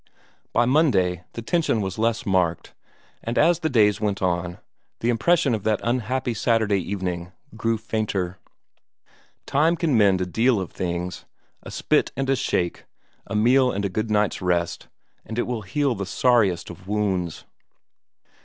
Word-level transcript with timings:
By 0.51 0.65
Monday 0.65 1.25
the 1.33 1.43
tension 1.43 1.79
was 1.79 1.99
less 1.99 2.25
marked, 2.25 2.73
and 3.23 3.37
as 3.37 3.59
the 3.59 3.69
days 3.69 4.01
went 4.01 4.19
on, 4.19 4.57
the 4.99 5.11
impression 5.11 5.53
of 5.53 5.61
that 5.61 5.79
unhappy 5.83 6.33
Saturday 6.33 6.79
evening 6.81 7.31
grew 7.55 7.77
fainter. 7.77 8.39
Time 9.45 9.75
can 9.77 9.95
mend 9.95 10.19
a 10.19 10.25
deal 10.25 10.59
of 10.59 10.71
things; 10.71 11.25
a 11.61 11.69
spit 11.69 12.11
and 12.17 12.31
a 12.31 12.35
shake, 12.35 12.85
a 13.27 13.35
meal 13.35 13.71
and 13.71 13.85
a 13.85 13.89
good 13.89 14.09
night's 14.09 14.41
rest, 14.41 14.87
and 15.23 15.37
it 15.37 15.43
will 15.43 15.61
heal 15.61 15.93
the 15.93 16.07
sorriest 16.07 16.71
of 16.71 16.87
wounds. 16.87 17.45